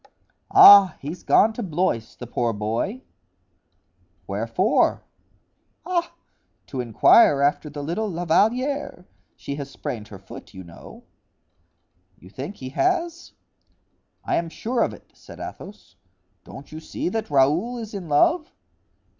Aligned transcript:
"Ah, 0.49 0.97
he's 0.99 1.21
gone 1.21 1.53
to 1.53 1.61
Blois; 1.61 2.15
the 2.17 2.25
poor 2.25 2.53
boy——" 2.53 3.03
"Wherefore?" 4.25 5.03
"Ah, 5.85 6.15
to 6.65 6.81
inquire 6.81 7.43
after 7.43 7.69
the 7.69 7.83
little 7.83 8.09
La 8.09 8.25
Valliere; 8.25 9.05
she 9.35 9.57
has 9.57 9.69
sprained 9.69 10.07
her 10.07 10.17
foot, 10.17 10.55
you 10.55 10.63
know." 10.63 11.03
"You 12.17 12.31
think 12.31 12.55
he 12.55 12.69
has?" 12.69 13.33
"I 14.25 14.37
am 14.37 14.49
sure 14.49 14.81
of 14.81 14.91
it," 14.95 15.11
said 15.13 15.39
Athos; 15.39 15.97
"don't 16.45 16.71
you 16.71 16.79
see 16.79 17.07
that 17.09 17.29
Raoul 17.29 17.77
is 17.77 17.93
in 17.93 18.09
love?" 18.09 18.51